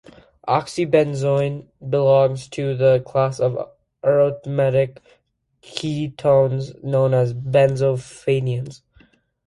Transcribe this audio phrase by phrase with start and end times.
[0.47, 3.69] Oxybenzone belongs to the class of
[4.03, 4.99] aromatic
[5.61, 8.81] ketones known as benzophenones.